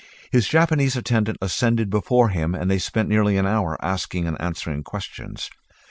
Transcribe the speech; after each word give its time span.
His 0.31 0.47
Japanese 0.47 0.95
attendant 0.97 1.37
ascended 1.43 1.91
before 1.91 2.29
him 2.29 2.55
and 2.55 2.71
they 2.71 2.79
spent 2.79 3.07
nearly 3.07 3.37
an 3.37 3.45
hour 3.45 3.77
asking 3.85 4.25
and 4.25 4.35
answering 4.41 4.81
questions. 4.81 5.47